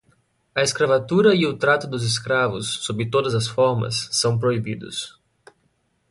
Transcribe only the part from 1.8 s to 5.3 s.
dos escravos, sob todas as formas, são proibidos.